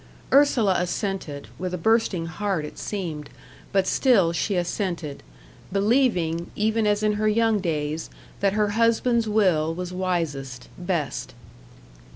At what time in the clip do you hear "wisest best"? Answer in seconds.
9.93-11.35